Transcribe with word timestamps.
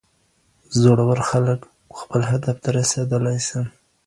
زړور 0.81 1.19
خلګ 1.29 1.59
خپل 1.99 2.21
هدف 2.31 2.55
ته 2.63 2.69
رسیدلی 2.77 3.37
سي. 3.47 3.59